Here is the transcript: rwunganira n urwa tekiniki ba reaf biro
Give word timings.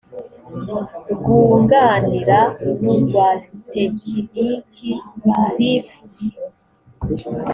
rwunganira 1.11 2.39
n 2.81 2.85
urwa 2.93 3.27
tekiniki 3.71 4.91
ba 5.23 5.41
reaf 5.57 5.87
biro 6.13 6.45